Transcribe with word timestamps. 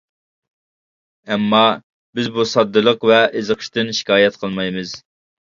ئەمما 1.35 1.59
بىز 2.15 2.31
بۇ 2.39 2.47
ساددىلىق 2.53 3.07
ۋە 3.11 3.21
ئېزىقىشتىن 3.43 3.95
شىكايەت 4.01 4.43
قىلمايمىز. 4.43 4.97